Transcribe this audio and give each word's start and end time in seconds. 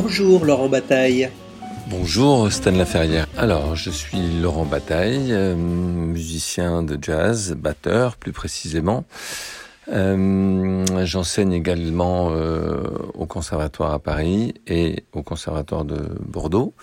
Bonjour 0.00 0.44
Laurent 0.44 0.68
Bataille. 0.68 1.28
Bonjour 1.90 2.52
Stan 2.52 2.70
Laferrière. 2.70 3.26
Alors, 3.36 3.74
je 3.74 3.90
suis 3.90 4.40
Laurent 4.40 4.64
Bataille, 4.64 5.32
euh, 5.32 5.56
musicien 5.56 6.84
de 6.84 6.96
jazz, 7.02 7.56
batteur 7.58 8.16
plus 8.16 8.30
précisément. 8.30 9.04
Euh, 9.88 10.84
j'enseigne 11.04 11.52
également 11.52 12.28
euh, 12.30 12.84
au 13.14 13.26
conservatoire 13.26 13.92
à 13.92 13.98
Paris 13.98 14.54
et 14.68 15.02
au 15.14 15.24
conservatoire 15.24 15.84
de 15.84 15.98
Bordeaux. 16.24 16.74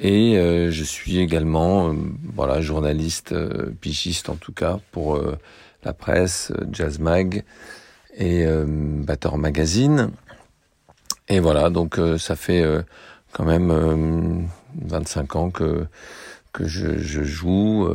Et 0.00 0.36
je 0.70 0.84
suis 0.84 1.18
également 1.18 1.94
voilà 2.34 2.62
journaliste, 2.62 3.34
pigiste 3.82 4.30
en 4.30 4.36
tout 4.36 4.52
cas 4.52 4.80
pour 4.90 5.20
la 5.84 5.92
presse, 5.92 6.50
Jazz 6.72 6.98
Mag 6.98 7.44
et 8.16 8.46
Batteur 8.66 9.36
Magazine. 9.36 10.10
Et 11.32 11.40
voilà, 11.40 11.70
donc 11.70 11.98
ça 12.18 12.36
fait 12.36 12.62
quand 13.32 13.44
même 13.44 14.48
25 14.84 15.36
ans 15.36 15.50
que 15.50 15.86
je, 16.60 17.22
joue 17.22 17.88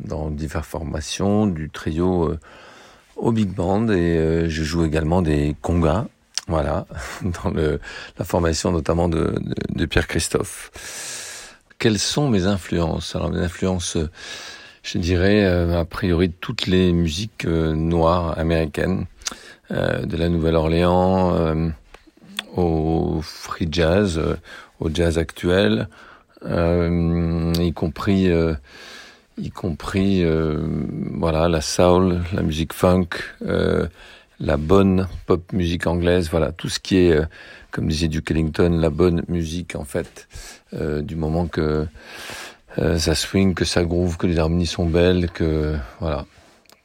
dans 0.00 0.30
diverses 0.30 0.66
formations, 0.66 1.46
du 1.46 1.68
trio 1.68 2.38
au 3.22 3.32
big 3.32 3.54
band 3.54 3.88
et 3.88 4.18
euh, 4.18 4.48
je 4.48 4.64
joue 4.64 4.84
également 4.84 5.22
des 5.22 5.56
congas, 5.62 6.06
voilà, 6.48 6.86
dans 7.22 7.52
la 7.54 8.24
formation 8.24 8.72
notamment 8.72 9.08
de, 9.08 9.34
de, 9.68 9.86
Pierre 9.86 10.08
Christophe. 10.08 11.56
Quelles 11.78 12.00
sont 12.00 12.28
mes 12.28 12.46
influences? 12.46 13.14
Alors 13.14 13.30
mes 13.30 13.38
influences, 13.38 13.96
je 14.82 14.98
dirais 14.98 15.44
euh, 15.44 15.80
a 15.80 15.84
priori 15.84 16.32
toutes 16.40 16.66
les 16.66 16.92
musiques 16.92 17.44
euh, 17.44 17.74
noires 17.74 18.38
américaines, 18.38 19.06
de 19.70 20.18
la 20.18 20.28
Nouvelle-Orléans 20.28 21.72
au 22.56 23.20
free 23.22 23.68
jazz, 23.70 24.20
au 24.80 24.90
jazz 24.92 25.18
actuel, 25.18 25.88
y 26.44 27.72
compris 27.72 28.30
y 29.38 29.50
compris 29.50 30.24
euh, 30.24 30.58
voilà 31.14 31.48
la 31.48 31.60
soul, 31.60 32.22
la 32.32 32.42
musique 32.42 32.72
funk, 32.72 33.08
euh, 33.42 33.86
la 34.40 34.56
bonne 34.56 35.08
pop 35.26 35.52
musique 35.52 35.86
anglaise, 35.86 36.28
voilà 36.30 36.52
tout 36.52 36.68
ce 36.68 36.78
qui 36.78 36.98
est, 36.98 37.12
euh, 37.12 37.24
comme 37.70 37.88
disait 37.88 38.08
Duke 38.08 38.30
Ellington, 38.30 38.70
la 38.80 38.90
bonne 38.90 39.22
musique 39.28 39.76
en 39.76 39.84
fait, 39.84 40.28
du 40.72 41.16
moment 41.16 41.46
que 41.46 41.86
ça 42.76 43.14
swing, 43.14 43.54
que 43.54 43.64
ça 43.64 43.84
groove, 43.84 44.16
que 44.16 44.26
les 44.26 44.38
harmonies 44.38 44.66
sont 44.66 44.86
belles, 44.86 45.30
que 45.30 45.76
voilà, 46.00 46.26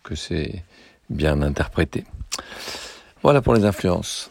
que 0.04 0.16
c'est 0.16 0.64
bien 1.10 1.42
interprété. 1.42 2.04
Voilà 3.24 3.42
pour 3.42 3.54
les 3.54 3.66
influences. 3.66 4.30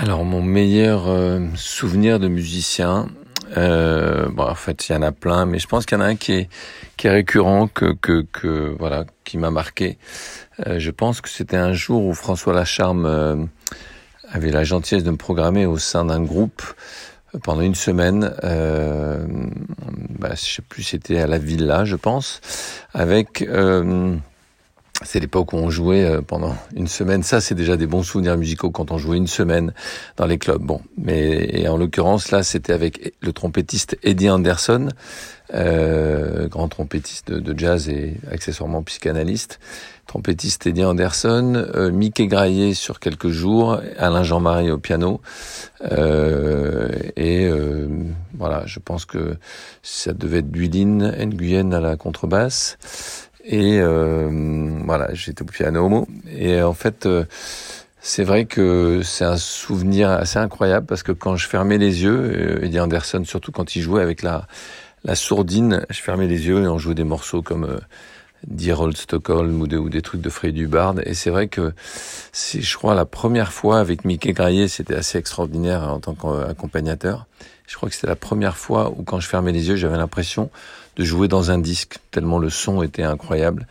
Alors 0.00 0.24
mon 0.24 0.40
meilleur 0.42 1.08
souvenir 1.56 2.20
de 2.20 2.28
musicien, 2.28 3.08
euh, 3.56 4.28
bon, 4.28 4.44
en 4.44 4.54
fait, 4.54 4.88
il 4.88 4.92
y 4.92 4.94
en 4.94 5.02
a 5.02 5.12
plein, 5.12 5.44
mais 5.44 5.58
je 5.58 5.66
pense 5.66 5.86
qu'il 5.86 5.98
y 5.98 6.00
en 6.00 6.04
a 6.04 6.08
un 6.08 6.16
qui 6.16 6.32
est 6.32 6.48
qui 6.96 7.06
est 7.08 7.10
récurrent, 7.10 7.68
que 7.68 7.92
que, 7.94 8.24
que 8.32 8.76
voilà, 8.78 9.04
qui 9.24 9.38
m'a 9.38 9.50
marqué. 9.50 9.98
Euh, 10.66 10.78
je 10.78 10.90
pense 10.90 11.20
que 11.20 11.28
c'était 11.28 11.56
un 11.56 11.72
jour 11.72 12.04
où 12.04 12.14
François 12.14 12.52
Lacharme 12.52 13.06
euh, 13.06 13.36
avait 14.30 14.50
la 14.50 14.64
gentillesse 14.64 15.04
de 15.04 15.10
me 15.10 15.16
programmer 15.16 15.66
au 15.66 15.78
sein 15.78 16.04
d'un 16.04 16.22
groupe 16.22 16.62
euh, 17.34 17.38
pendant 17.38 17.62
une 17.62 17.74
semaine. 17.74 18.34
Euh, 18.44 19.26
bah, 20.18 20.34
je 20.34 20.54
sais 20.56 20.62
plus, 20.62 20.82
c'était 20.82 21.18
à 21.18 21.26
la 21.26 21.38
Villa, 21.38 21.84
je 21.84 21.96
pense, 21.96 22.40
avec 22.92 23.44
c'est 25.04 25.20
l'époque 25.20 25.52
où 25.52 25.56
on 25.56 25.70
jouait 25.70 26.04
euh, 26.04 26.20
pendant 26.22 26.56
une 26.74 26.88
semaine. 26.88 27.22
Ça, 27.22 27.40
c'est 27.40 27.54
déjà 27.54 27.76
des 27.76 27.86
bons 27.86 28.02
souvenirs 28.02 28.36
musicaux 28.36 28.70
quand 28.70 28.90
on 28.90 28.98
jouait 28.98 29.16
une 29.16 29.28
semaine 29.28 29.72
dans 30.16 30.26
les 30.26 30.38
clubs. 30.38 30.62
Bon, 30.62 30.80
mais 30.96 31.66
en 31.68 31.76
l'occurrence 31.76 32.30
là, 32.30 32.42
c'était 32.42 32.72
avec 32.72 33.14
le 33.20 33.32
trompettiste 33.32 33.96
Eddie 34.02 34.30
Anderson, 34.30 34.88
euh, 35.54 36.48
grand 36.48 36.68
trompettiste 36.68 37.30
de, 37.30 37.58
jazz 37.58 37.88
et 37.88 38.16
accessoirement 38.30 38.82
psychanalyste. 38.82 39.60
Trompettiste 40.06 40.66
Eddie 40.66 40.84
Anderson, 40.84 41.52
euh, 41.74 41.90
Mickey 41.90 42.26
Graillet 42.26 42.72
sur 42.72 42.98
quelques 42.98 43.28
jours, 43.28 43.78
Alain 43.98 44.22
Jean-Marie 44.22 44.70
au 44.70 44.78
piano. 44.78 45.20
Euh, 45.92 46.88
et 47.14 47.46
euh, 47.46 47.88
voilà, 48.36 48.62
je 48.64 48.78
pense 48.78 49.04
que 49.04 49.36
ça 49.82 50.14
devait 50.14 50.38
être 50.38 50.50
Duilin 50.50 51.12
Nguyen 51.26 51.72
à 51.72 51.80
la 51.80 51.96
contrebasse. 51.96 52.78
Et 53.50 53.80
euh, 53.80 54.28
voilà, 54.84 55.08
j'étais 55.14 55.42
au 55.42 55.46
piano. 55.46 56.06
Et 56.30 56.60
en 56.60 56.74
fait, 56.74 57.06
euh, 57.06 57.24
c'est 57.98 58.22
vrai 58.22 58.44
que 58.44 59.00
c'est 59.02 59.24
un 59.24 59.38
souvenir 59.38 60.10
assez 60.10 60.38
incroyable 60.38 60.84
parce 60.84 61.02
que 61.02 61.12
quand 61.12 61.36
je 61.36 61.48
fermais 61.48 61.78
les 61.78 62.02
yeux, 62.02 62.58
euh, 62.60 62.64
Eddie 62.64 62.78
Anderson, 62.78 63.22
surtout 63.24 63.50
quand 63.50 63.74
il 63.74 63.80
jouait 63.80 64.02
avec 64.02 64.22
la, 64.22 64.46
la 65.04 65.14
sourdine, 65.14 65.86
je 65.88 66.02
fermais 66.02 66.26
les 66.26 66.46
yeux 66.46 66.62
et 66.62 66.68
on 66.68 66.76
jouait 66.76 66.94
des 66.94 67.04
morceaux 67.04 67.40
comme 67.40 67.64
euh, 67.64 67.78
Dear 68.46 68.80
Old 68.80 68.98
Stockholm 68.98 69.62
ou 69.62 69.66
des, 69.66 69.78
ou 69.78 69.88
des 69.88 70.02
trucs 70.02 70.20
de 70.20 70.28
Freddy 70.28 70.60
Hubbard. 70.60 70.96
Et 71.06 71.14
c'est 71.14 71.30
vrai 71.30 71.48
que 71.48 71.72
c'est, 72.32 72.60
je 72.60 72.76
crois, 72.76 72.94
la 72.94 73.06
première 73.06 73.52
fois 73.54 73.80
avec 73.80 74.04
Mickey 74.04 74.34
Graillet, 74.34 74.68
c'était 74.68 74.94
assez 74.94 75.16
extraordinaire 75.16 75.88
en 75.88 76.00
tant 76.00 76.14
qu'accompagnateur. 76.14 77.26
Je 77.66 77.76
crois 77.76 77.88
que 77.88 77.94
c'était 77.94 78.08
la 78.08 78.16
première 78.16 78.58
fois 78.58 78.92
où 78.96 79.04
quand 79.04 79.20
je 79.20 79.28
fermais 79.28 79.52
les 79.52 79.68
yeux, 79.68 79.76
j'avais 79.76 79.96
l'impression 79.96 80.50
de 80.98 81.04
jouer 81.04 81.28
dans 81.28 81.50
un 81.50 81.58
disque, 81.58 81.98
tellement 82.10 82.38
le 82.38 82.50
son 82.50 82.82
était 82.82 83.04
incroyable 83.04 83.66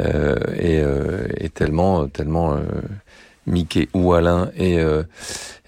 euh, 0.00 0.34
et, 0.56 0.80
euh, 0.80 1.28
et, 1.36 1.50
tellement, 1.50 2.08
tellement 2.08 2.54
euh, 2.54 2.62
Mickey 3.46 3.88
ou 3.92 4.14
Alain 4.14 4.50
et, 4.56 4.78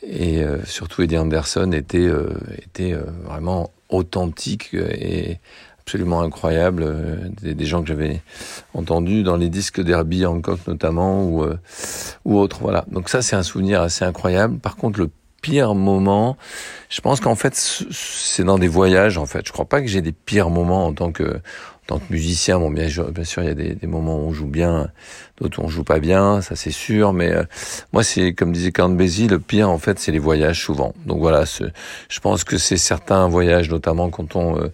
et 0.03 0.43
surtout 0.65 1.03
Eddie 1.03 1.19
Anderson 1.19 1.71
étaient, 1.73 2.11
étaient 2.59 2.97
vraiment 3.25 3.71
authentiques 3.91 4.73
et 4.73 5.39
absolument 5.81 6.23
incroyables, 6.23 7.31
des, 7.43 7.55
des 7.55 7.67
gens 7.67 7.83
que 7.83 7.89
j'avais 7.89 8.23
entendus 8.73 9.23
dans 9.23 9.37
les 9.37 9.51
disques 9.51 9.83
d'Herbie 9.83 10.25
Hancock 10.25 10.61
notamment 10.67 11.23
ou, 11.25 11.45
ou 12.25 12.39
autres. 12.39 12.61
Voilà. 12.63 12.87
Donc 12.91 13.11
ça 13.11 13.21
c'est 13.21 13.37
un 13.37 13.43
souvenir 13.43 13.83
assez 13.83 14.07
incroyable. 14.07 14.59
Par 14.59 14.77
contre 14.77 15.01
le 15.01 15.11
pire 15.47 15.77
moment, 15.77 16.37
je 16.89 17.01
pense 17.01 17.21
qu'en 17.21 17.37
fait, 17.37 17.55
c'est 17.55 18.43
dans 18.43 18.59
des 18.59 18.67
voyages, 18.67 19.17
en 19.17 19.27
fait. 19.27 19.47
Je 19.47 19.53
crois 19.53 19.65
pas 19.65 19.81
que 19.81 19.87
j'ai 19.87 20.01
des 20.01 20.11
pires 20.11 20.51
moments 20.51 20.87
en 20.87 20.93
tant 20.93 21.13
que, 21.13 21.41
tant 21.87 21.99
que 21.99 22.13
musicien, 22.13 22.59
bon, 22.59 22.71
bien, 22.71 22.89
bien 23.11 23.25
sûr, 23.25 23.43
il 23.43 23.47
y 23.47 23.51
a 23.51 23.55
des, 23.55 23.87
moments 23.87 24.17
où 24.17 24.29
on 24.29 24.33
joue 24.33 24.47
bien, 24.47 24.89
d'autres 25.41 25.61
où 25.61 25.65
on 25.65 25.69
joue 25.69 25.85
pas 25.85 26.01
bien, 26.01 26.41
ça 26.41 26.57
c'est 26.57 26.73
sûr. 26.73 27.13
Mais 27.13 27.31
euh, 27.31 27.45
moi, 27.93 28.03
c'est 28.03 28.33
comme 28.33 28.53
disait 28.53 28.73
Count 28.73 28.89
Basie, 28.91 29.29
le 29.29 29.39
pire 29.39 29.71
en 29.71 29.79
fait, 29.79 29.99
c'est 29.99 30.13
les 30.13 30.19
voyages 30.19 30.65
souvent. 30.65 30.95
Donc 31.07 31.21
voilà, 31.21 31.45
je 31.45 32.21
pense 32.21 32.45
que 32.45 32.59
c'est 32.59 32.77
certains 32.77 33.29
voyages, 33.29 33.71
notamment 33.71 34.11
quand 34.11 34.35
on 34.37 34.59
euh, 34.59 34.73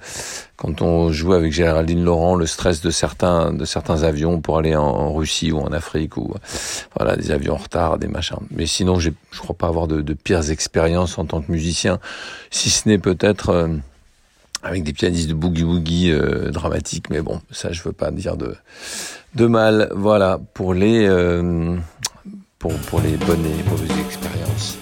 quand 0.57 0.81
on 0.81 1.11
joue 1.11 1.33
avec 1.33 1.53
Géraldine 1.53 2.05
Laurent, 2.05 2.37
le 2.37 2.47
stress 2.47 2.81
de 2.81 2.91
certains 2.91 3.53
de 3.53 3.65
certains 3.65 4.05
avions 4.05 4.41
pour 4.41 4.59
aller 4.59 4.77
en, 4.77 5.13
Russie 5.13 5.53
ou 5.53 5.59
en 5.59 5.73
Afrique 5.73 6.17
ou 6.17 6.35
voilà 6.97 7.17
des 7.17 7.31
avions 7.31 7.55
en 7.55 7.59
retard, 7.59 7.99
des 7.99 8.07
machins. 8.07 8.39
Mais 8.51 8.67
sinon, 8.67 8.99
je 8.99 9.11
crois 9.39 9.57
pas 9.57 9.67
avoir 9.67 9.89
de, 9.89 10.01
de, 10.01 10.15
pires 10.15 10.51
expériences 10.51 11.19
en 11.19 11.25
tant 11.25 11.43
que 11.43 11.51
musicien, 11.51 11.99
si 12.51 12.71
ce 12.71 12.89
n'est 12.89 12.99
peut-être 12.99 13.51
euh, 13.51 13.69
avec 14.63 14.85
des 14.85 14.93
pianistes 14.93 15.29
de 15.29 15.35
boogie 15.35 15.65
woogie 15.65 16.11
euh, 16.13 16.51
dramatiques, 16.51 17.11
mais 17.11 17.21
bon, 17.21 17.41
ça 17.51 17.73
je 17.73 17.83
veux 17.83 17.93
pas 17.93 18.11
dire 18.11 18.37
de 18.37 19.47
mal. 19.47 19.91
Voilà 19.95 20.39
pour 20.55 20.75
les 20.75 21.07
euh, 21.07 21.77
pour 22.59 22.73
pour 22.73 23.01
les 23.01 23.17
bonnes 23.17 23.45
et 23.45 23.71
mauvaises 23.71 23.99
expériences. 24.07 24.79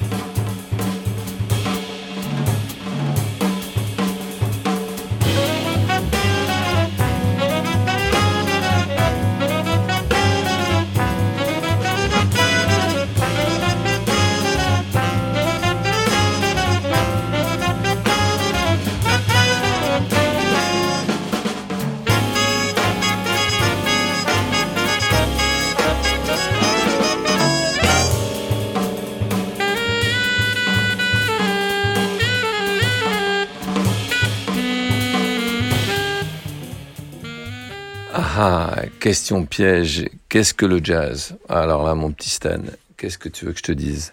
Ah, 38.32 38.82
question 39.00 39.44
piège. 39.44 40.09
Qu'est-ce 40.29 40.55
que 40.55 40.65
le 40.65 40.79
jazz? 40.82 41.37
Alors 41.49 41.82
là, 41.82 41.97
mon 41.97 42.12
petit 42.12 42.31
Stan, 42.31 42.61
qu'est-ce 42.97 43.19
que 43.19 43.29
tu 43.29 43.44
veux 43.44 43.53
que 43.53 43.59
je 43.59 43.65
te 43.65 43.73
dise? 43.73 44.12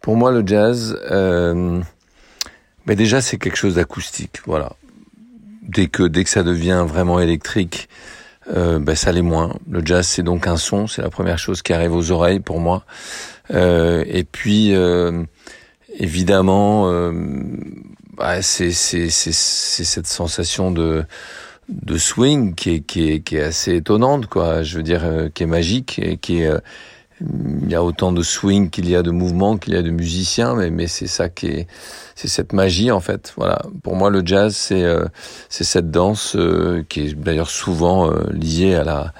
Pour 0.00 0.16
moi, 0.16 0.32
le 0.32 0.42
jazz, 0.46 0.98
euh, 1.10 1.78
mais 2.86 2.96
déjà, 2.96 3.20
c'est 3.20 3.36
quelque 3.36 3.58
chose 3.58 3.74
d'acoustique. 3.74 4.40
Voilà. 4.46 4.72
Dès 5.62 5.88
que 5.88 6.08
ça 6.24 6.42
devient 6.42 6.86
vraiment 6.88 7.20
électrique, 7.20 7.90
euh, 8.56 8.78
ben, 8.78 8.94
ça 8.94 9.12
l'est 9.12 9.20
moins. 9.20 9.54
Le 9.70 9.82
jazz, 9.84 10.06
c'est 10.06 10.22
donc 10.22 10.46
un 10.46 10.56
son. 10.56 10.86
C'est 10.86 11.02
la 11.02 11.10
première 11.10 11.38
chose 11.38 11.60
qui 11.60 11.74
arrive 11.74 11.92
aux 11.94 12.10
oreilles 12.10 12.40
pour 12.40 12.60
moi. 12.60 12.84
Euh, 13.52 14.02
et 14.06 14.24
puis, 14.24 14.74
évidemment, 15.98 16.90
bah, 18.16 18.40
c'est 18.40 18.72
cette 18.72 20.06
sensation 20.06 20.70
de 20.70 21.04
de 21.68 21.98
swing 21.98 22.54
qui 22.54 22.70
est, 22.70 22.80
qui 22.80 23.10
est, 23.10 23.20
qui 23.20 23.36
est 23.36 23.42
assez 23.42 23.76
étonnante, 23.76 24.26
quoi. 24.26 24.62
Je 24.62 24.76
veux 24.76 24.82
dire, 24.82 25.04
euh, 25.04 25.28
qui 25.32 25.42
est 25.42 25.46
magique 25.46 25.98
et 25.98 26.16
qui 26.16 26.40
est, 26.40 26.46
euh, 26.46 26.58
il 27.20 27.68
y 27.68 27.74
a 27.74 27.82
autant 27.82 28.12
de 28.12 28.22
swing 28.22 28.70
qu'il 28.70 28.88
y 28.88 28.94
a 28.94 29.02
de 29.02 29.10
mouvements, 29.10 29.58
qu'il 29.58 29.74
y 29.74 29.76
a 29.76 29.82
de 29.82 29.90
musiciens, 29.90 30.54
mais, 30.54 30.70
mais 30.70 30.86
c'est 30.86 31.08
ça 31.08 31.28
qui 31.28 31.48
est, 31.48 31.66
c'est 32.14 32.28
cette 32.28 32.52
magie 32.52 32.90
en 32.90 33.00
fait. 33.00 33.34
Voilà. 33.36 33.60
Pour 33.82 33.96
moi, 33.96 34.08
le 34.08 34.22
jazz, 34.24 34.54
c'est 34.54 34.84
euh, 34.84 35.04
c'est 35.48 35.64
cette 35.64 35.90
danse 35.90 36.36
qui 36.88 37.00
est 37.00 37.14
d'ailleurs 37.14 37.50
souvent 37.50 38.10
liée 38.30 38.76
à 38.76 38.84
la 38.84 39.12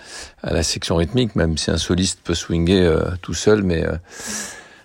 à 0.43 0.53
la 0.53 0.63
section 0.63 0.97
rythmique, 0.97 1.35
même 1.35 1.59
si 1.59 1.73
un 1.73 1.77
soliste 1.77 2.21
peut 2.23 2.35
swinger 2.35 2.97
tout 3.21 3.35
seul, 3.35 3.65
mais 3.65 3.85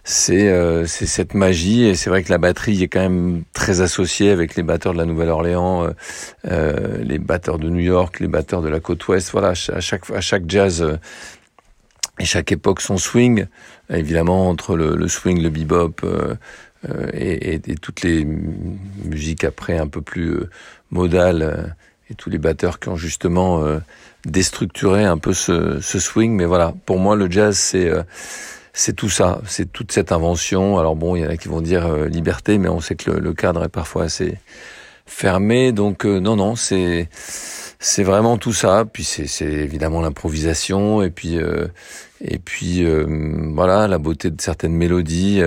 c'est 0.03 0.50
euh, 0.50 0.85
cette 0.85 1.33
magie 1.33 1.85
et 1.85 1.95
c'est 1.95 2.09
vrai 2.09 2.23
que 2.23 2.29
la 2.29 2.38
batterie 2.38 2.83
est 2.83 2.89
quand 2.89 3.00
même 3.00 3.44
très 3.53 3.79
associée 3.79 4.31
avec 4.31 4.55
les 4.55 4.63
batteurs 4.63 4.91
de 4.91 4.97
la 4.97 5.05
Nouvelle-Orléans, 5.05 5.85
euh, 5.85 5.91
euh 6.45 6.97
les 7.03 7.19
batteurs 7.19 7.57
de 7.57 7.69
New 7.69 7.79
York, 7.79 8.19
les 8.19 8.27
batteurs 8.27 8.61
de 8.61 8.67
la 8.67 8.81
côte 8.81 9.07
ouest. 9.07 9.31
Voilà, 9.31 9.50
à 9.50 9.79
chaque 9.79 10.09
à 10.11 10.19
chaque 10.19 10.44
jazz 10.50 10.81
euh, 10.81 10.97
et 12.19 12.25
chaque 12.25 12.51
époque 12.51 12.81
son 12.81 12.97
swing. 12.97 13.45
Évidemment 13.89 14.50
entre 14.50 14.75
le, 14.75 14.95
le 14.95 15.07
swing, 15.07 15.41
le 15.41 15.50
bebop 15.50 16.01
et, 17.13 17.53
et, 17.53 17.53
et, 17.53 17.75
toutes 17.75 18.01
les 18.01 18.25
musiques 18.25 19.44
après 19.44 19.77
un 19.77 19.88
peu 19.88 20.01
plus 20.01 20.38
modales 20.91 21.75
et 22.09 22.15
tous 22.15 22.29
les 22.29 22.38
batteurs 22.38 22.79
qui 22.79 22.89
ont 22.89 22.95
justement 22.95 23.63
déstructuré 24.25 25.03
un 25.03 25.17
peu 25.17 25.33
ce, 25.33 25.79
ce 25.81 26.00
swing. 26.00 26.33
Mais 26.33 26.45
voilà, 26.45 26.73
pour 26.85 27.00
moi 27.00 27.15
le 27.15 27.29
jazz 27.29 27.57
c'est 27.57 27.91
c'est 28.74 28.96
tout 28.96 29.10
ça, 29.10 29.40
c'est 29.48 29.72
toute 29.72 29.92
cette 29.92 30.12
invention. 30.12 30.80
Alors 30.80 30.96
bon, 30.96 31.16
il 31.16 31.22
y 31.22 31.25
en 31.25 31.30
a 31.30 31.38
qui 31.38 31.48
vont 31.48 31.62
dire 31.62 31.86
euh, 31.86 32.08
liberté, 32.08 32.58
mais 32.58 32.70
on 32.70 32.80
sait 32.80 32.96
que 32.96 33.12
le, 33.12 33.34
cadre 33.34 33.64
est 33.64 33.70
parfois 33.70 34.06
assez 34.06 34.40
fermé. 35.06 35.72
Donc 35.72 36.06
euh, 36.06 36.20
non, 36.20 36.36
non, 36.36 36.56
c'est 36.56 37.08
c'est 37.80 38.04
vraiment 38.04 38.38
tout 38.38 38.54
ça. 38.54 38.86
Puis 38.92 39.04
c'est 39.04 39.46
évidemment 39.46 40.02
l'improvisation 40.02 41.04
et 41.04 41.12
puis 41.12 41.38
euh, 41.38 41.68
et 42.22 42.40
puis 42.40 42.84
voilà 43.54 43.88
la 43.88 44.00
beauté 44.00 44.31
de 44.31 44.42
certaines 44.42 44.74
mélodies. 44.74 45.42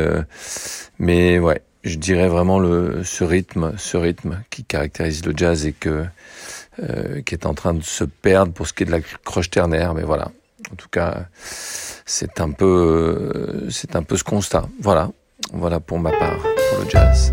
mais 0.99 1.39
ouais, 1.41 1.63
je 1.83 1.97
dirais 1.97 2.29
vraiment 2.29 2.61
le 2.61 3.03
ce 3.05 3.25
rythme, 3.25 3.73
ce 3.77 3.97
rythme 3.97 4.41
qui 4.51 4.65
caractérise 4.65 5.25
le 5.27 5.33
jazz 5.37 5.67
et 5.67 5.73
que 5.73 6.05
qui 7.25 7.35
est 7.35 7.47
en 7.47 7.55
train 7.55 7.75
de 7.75 7.83
se 7.83 8.05
perdre 8.05 8.53
pour 8.53 8.69
ce 8.69 8.75
qui 8.75 8.85
est 8.85 8.87
de 8.87 8.93
la 8.93 9.01
croche 9.25 9.51
ternaire. 9.51 9.95
Mais 9.95 10.03
voilà, 10.03 10.31
en 10.73 10.77
tout 10.77 10.89
cas 10.89 11.27
c'est 12.07 12.41
un 12.41 12.53
peu, 12.53 12.65
euh, 13.35 13.71
c'est 13.71 13.97
un 13.97 14.03
peu 14.03 14.17
ce 14.17 14.25
constat. 14.25 14.69
Voilà, 14.81 15.11
voilà 15.53 15.81
pour 15.81 15.99
ma 15.99 16.11
part 16.11 16.39
pour 16.39 16.85
le 16.85 16.89
jazz. 16.89 17.33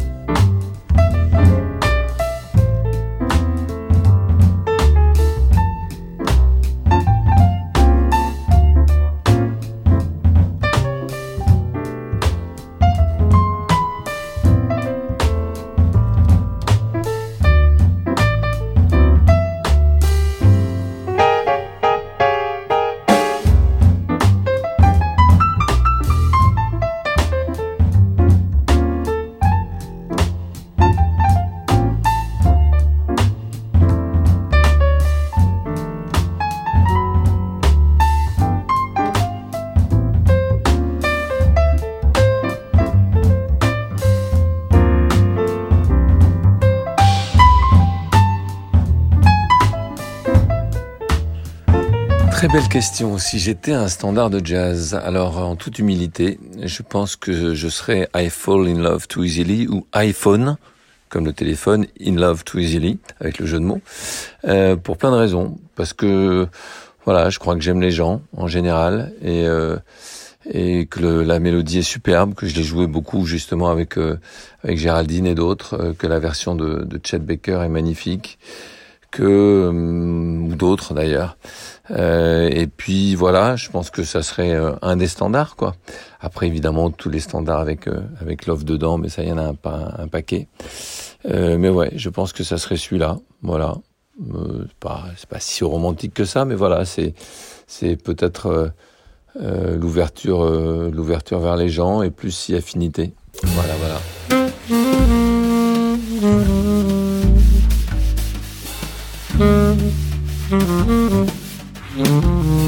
Très 52.44 52.52
belle 52.52 52.68
question. 52.68 53.18
Si 53.20 53.40
j'étais 53.40 53.72
un 53.72 53.88
standard 53.88 54.30
de 54.30 54.46
jazz, 54.46 54.96
alors 54.96 55.38
en 55.38 55.56
toute 55.56 55.80
humilité, 55.80 56.42
je 56.62 56.82
pense 56.82 57.16
que 57.16 57.56
je 57.56 57.70
serais 57.70 58.10
I 58.14 58.30
Fall 58.30 58.68
in 58.68 58.80
Love 58.80 59.08
Too 59.08 59.24
Easily 59.24 59.66
ou 59.70 59.88
iPhone, 59.94 60.58
comme 61.08 61.24
le 61.24 61.32
téléphone, 61.32 61.86
In 62.06 62.16
Love 62.16 62.44
Too 62.44 62.60
Easily, 62.60 63.00
avec 63.22 63.40
le 63.40 63.46
jeu 63.46 63.60
de 63.60 63.64
mots, 63.64 63.80
euh, 64.44 64.76
pour 64.76 64.98
plein 64.98 65.12
de 65.12 65.16
raisons. 65.16 65.58
Parce 65.76 65.94
que, 65.94 66.50
voilà, 67.06 67.30
je 67.30 67.40
crois 67.40 67.56
que 67.56 67.62
j'aime 67.62 67.80
les 67.80 67.92
gens 67.92 68.22
en 68.36 68.48
général 68.48 69.14
et 69.22 69.48
euh, 69.48 69.78
et 70.46 70.86
que 70.88 71.00
la 71.00 71.40
mélodie 71.40 71.80
est 71.80 71.82
superbe, 71.82 72.34
que 72.34 72.46
je 72.46 72.56
l'ai 72.56 72.64
joué 72.64 72.88
beaucoup 72.88 73.26
justement 73.26 73.70
avec 73.70 73.98
euh, 73.98 74.20
avec 74.66 74.80
Géraldine 74.80 75.28
et 75.28 75.36
d'autres, 75.36 75.76
euh, 75.80 75.94
que 75.94 76.08
la 76.08 76.20
version 76.20 76.56
de, 76.56 76.84
de 76.84 77.00
Chet 77.02 77.20
Baker 77.20 77.62
est 77.64 77.70
magnifique, 77.70 78.38
que 79.14 79.70
ou 79.70 80.56
d'autres 80.56 80.94
d'ailleurs. 80.94 81.38
Euh, 81.92 82.50
et 82.50 82.68
puis 82.68 83.16
voilà, 83.16 83.56
je 83.56 83.70
pense 83.70 83.90
que 83.90 84.04
ça 84.04 84.22
serait 84.24 84.54
euh, 84.54 84.74
un 84.82 84.96
des 84.96 85.08
standards, 85.08 85.56
quoi. 85.56 85.76
Après, 86.20 86.48
évidemment, 86.48 86.90
tous 86.90 87.10
les 87.10 87.20
standards 87.20 87.60
avec 87.60 87.88
euh, 87.88 88.02
avec 88.22 88.46
l'offre 88.46 88.64
dedans, 88.64 88.98
mais 88.98 89.10
ça, 89.10 89.24
y 89.24 89.32
en 89.32 89.38
a 89.38 89.50
un, 89.50 89.56
un 89.64 90.08
paquet. 90.08 90.48
mais 91.26 91.70
ouais, 91.70 91.92
je 91.96 92.10
pense 92.10 92.34
que 92.34 92.44
ça 92.44 92.58
serait 92.58 92.78
celui-là. 92.78 93.18
Voilà. 93.42 93.76
c'est 94.20 94.74
pas 94.80 95.04
c'est 95.18 95.30
pas 95.30 95.40
si 95.40 95.64
romantique 95.64 96.14
que 96.14 96.26
ça, 96.26 96.46
mais 96.46 96.56
voilà, 96.56 96.86
c'est 96.86 97.14
c'est 97.68 97.96
peut-être 97.96 98.72
l'ouverture 99.36 100.46
l'ouverture 100.92 101.40
vers 101.40 101.58
les 101.58 101.70
gens 101.70 102.02
et 102.02 102.12
plus 102.12 102.32
si 102.32 102.56
affinité. 102.56 103.14
Voilà, 103.44 103.74
voilà. 103.76 104.00
Mm-hmm. 110.54 112.63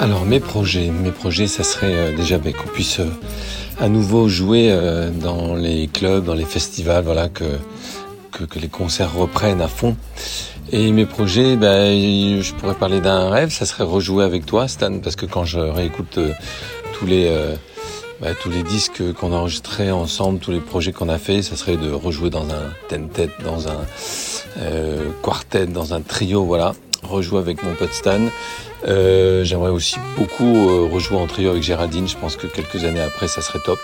Alors 0.00 0.24
mes 0.24 0.40
projets, 0.40 0.90
mes 0.90 1.12
projets, 1.12 1.46
ça 1.46 1.62
serait 1.62 1.94
euh, 1.94 2.16
déjà 2.16 2.38
ben, 2.38 2.52
qu'on 2.52 2.68
puisse 2.68 2.98
euh, 2.98 3.06
à 3.78 3.88
nouveau 3.88 4.28
jouer 4.28 4.68
euh, 4.70 5.10
dans 5.10 5.54
les 5.54 5.86
clubs, 5.86 6.24
dans 6.24 6.34
les 6.34 6.44
festivals, 6.44 7.04
voilà 7.04 7.28
que, 7.28 7.44
que, 8.32 8.58
les 8.58 8.66
concerts 8.66 9.14
reprennent 9.14 9.60
à 9.60 9.68
fond. 9.68 9.96
Et 10.72 10.90
mes 10.90 11.06
projets, 11.06 11.54
ben, 11.56 12.40
je 12.42 12.52
pourrais 12.54 12.74
parler 12.74 13.00
d'un 13.00 13.28
rêve, 13.30 13.50
ça 13.50 13.64
serait 13.64 13.84
rejouer 13.84 14.24
avec 14.24 14.44
toi, 14.44 14.66
Stan, 14.66 14.98
parce 14.98 15.14
que 15.14 15.26
quand 15.26 15.44
je 15.44 15.60
réécoute 15.60 16.18
tous 16.98 17.06
les 17.06 17.30
ben, 18.22 18.34
tous 18.40 18.50
les 18.50 18.62
disques 18.62 19.12
qu'on 19.14 19.32
a 19.32 19.36
enregistrés 19.36 19.90
ensemble, 19.90 20.38
tous 20.38 20.52
les 20.52 20.60
projets 20.60 20.92
qu'on 20.92 21.08
a 21.08 21.18
fait, 21.18 21.42
ça 21.42 21.56
serait 21.56 21.76
de 21.76 21.90
rejouer 21.90 22.30
dans 22.30 22.44
un 22.44 22.72
ten-tête, 22.88 23.32
dans 23.44 23.68
un 23.68 23.80
quartet, 25.22 25.66
dans 25.66 25.92
un 25.92 26.00
trio, 26.00 26.44
voilà 26.44 26.74
rejouer 27.02 27.38
avec 27.38 27.62
mon 27.62 27.74
pote 27.74 27.92
Stan. 27.92 28.20
Euh, 28.88 29.44
J'aimerais 29.44 29.70
aussi 29.70 29.96
beaucoup 30.16 30.44
euh, 30.44 30.88
rejouer 30.92 31.16
en 31.16 31.26
trio 31.26 31.50
avec 31.50 31.62
Géraldine. 31.62 32.08
Je 32.08 32.16
pense 32.16 32.36
que 32.36 32.46
quelques 32.46 32.84
années 32.84 33.00
après, 33.00 33.28
ça 33.28 33.42
serait 33.42 33.60
top. 33.64 33.78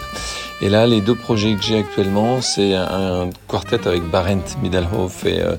Et 0.61 0.69
là, 0.69 0.87
les 0.87 1.01
deux 1.01 1.15
projets 1.15 1.55
que 1.55 1.63
j'ai 1.63 1.79
actuellement, 1.79 2.41
c'est 2.41 2.75
un, 2.75 3.31
quartet 3.49 3.87
avec 3.87 4.03
Barent 4.05 4.57
Middelhoff 4.63 5.25
et 5.25 5.41
euh, 5.41 5.57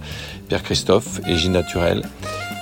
Pierre 0.47 0.63
Christophe 0.63 1.21
et 1.27 1.35
Gilles 1.35 1.51
Naturel. 1.51 2.03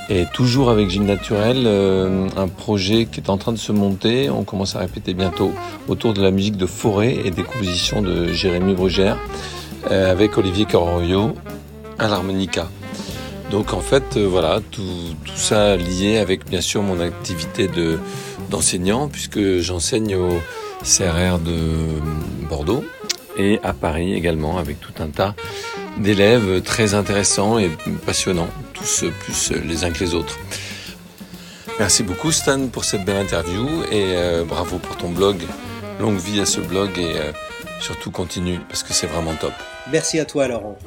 Et 0.10 0.26
toujours 0.34 0.70
avec 0.70 0.90
Gilles 0.90 1.06
Naturel, 1.06 1.64
euh, 1.66 2.30
un 2.38 2.48
projet 2.48 3.06
qui 3.06 3.20
est 3.20 3.30
en 3.30 3.38
train 3.38 3.52
de 3.52 3.58
se 3.58 3.74
monter, 3.74 4.30
on 4.30 4.44
commence 4.44 4.76
à 4.78 4.80
répéter 4.80 5.14
bientôt, 5.14 5.52
autour 5.90 6.14
de 6.14 6.22
la 6.22 6.32
musique 6.32 6.56
de 6.56 6.66
forêt 6.66 7.18
et 7.26 7.32
des 7.32 7.44
compositions 7.44 8.02
de 8.02 8.32
Jérémy 8.32 8.74
Brugère, 8.74 9.18
euh, 9.92 10.10
avec 10.10 10.38
Olivier 10.38 10.64
Carroyo 10.66 11.34
à 12.00 12.08
l'harmonica. 12.08 12.70
Donc 13.52 13.74
en 13.74 13.82
fait, 13.82 14.16
euh, 14.16 14.26
voilà, 14.26 14.62
tout, 14.72 14.82
tout, 15.26 15.36
ça 15.36 15.76
lié 15.76 16.20
avec 16.20 16.50
bien 16.50 16.62
sûr 16.62 16.84
mon 16.84 17.02
activité 17.02 17.68
de, 17.68 18.00
d'enseignant, 18.50 19.10
puisque 19.10 19.60
j'enseigne 19.60 20.16
au 20.16 20.40
CRR 20.84 21.40
de 21.40 22.48
Bordeaux 22.50 22.86
et 23.38 23.60
à 23.62 23.74
Paris 23.74 24.14
également, 24.14 24.58
avec 24.58 24.80
tout 24.80 25.04
un 25.04 25.08
tas 25.08 25.36
d'élèves 25.98 26.62
très 26.62 26.94
intéressants 26.94 27.60
et 27.60 27.70
passionnants, 28.06 28.50
tous 28.78 29.06
plus 29.20 29.52
les 29.52 29.84
uns 29.84 29.92
que 29.92 30.00
les 30.00 30.14
autres. 30.14 30.38
Merci 31.80 32.04
beaucoup 32.04 32.32
Stan 32.32 32.68
pour 32.68 32.86
cette 32.86 33.06
belle 33.06 33.18
interview 33.18 33.68
et 33.92 34.16
euh, 34.16 34.44
bravo 34.44 34.80
pour 34.80 34.98
ton 34.98 35.10
blog. 35.10 35.38
Longue 36.00 36.18
vie 36.18 36.40
à 36.40 36.46
ce 36.46 36.60
blog 36.60 36.98
et 36.98 37.20
euh, 37.20 37.32
surtout 37.80 38.12
continue 38.12 38.60
parce 38.68 38.84
que 38.84 38.94
c'est 38.94 39.08
vraiment 39.08 39.36
top. 39.36 39.54
Merci 39.92 40.20
à 40.20 40.26
toi 40.26 40.48
Laurent. 40.48 40.78